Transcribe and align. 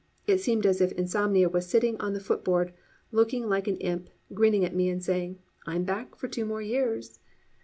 It 0.25 0.39
seemed 0.39 0.65
as 0.65 0.81
if 0.81 0.91
Insomnia 0.93 1.47
was 1.47 1.67
sitting 1.69 1.95
on 2.01 2.13
the 2.13 2.19
footboard 2.19 2.73
looking 3.11 3.47
like 3.47 3.67
an 3.67 3.77
imp, 3.77 4.09
grinning 4.33 4.65
at 4.65 4.73
me 4.73 4.89
and 4.89 5.03
saying 5.03 5.37
"I 5.67 5.75
am 5.75 5.83
back 5.83 6.15
for 6.15 6.27
two 6.27 6.43
more 6.43 6.59
years." 6.59 7.19